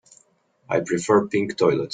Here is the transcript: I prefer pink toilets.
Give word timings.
I 0.67 0.79
prefer 0.79 1.27
pink 1.27 1.55
toilets. 1.57 1.89